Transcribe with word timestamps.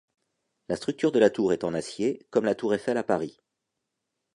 La 0.67 0.77
structure 0.77 1.11
de 1.11 1.19
la 1.19 1.29
tour 1.29 1.53
est 1.53 1.63
en 1.63 1.75
acier, 1.75 2.25
comme 2.31 2.45
la 2.45 2.55
Tour 2.55 2.73
Eiffel 2.73 2.97
à 2.97 3.03
Paris. 3.03 3.39